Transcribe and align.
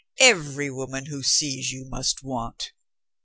"Every 0.17 0.71
woman 0.71 1.05
who 1.05 1.21
sees 1.21 1.71
you 1.71 1.85
must 1.85 2.23
want." 2.23 2.71